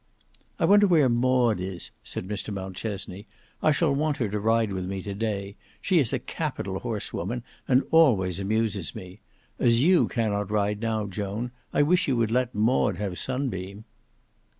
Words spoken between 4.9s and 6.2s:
to day. She is a